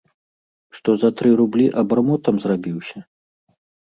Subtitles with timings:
[0.77, 2.97] Што за тры рублі абармотам зрабіўся?!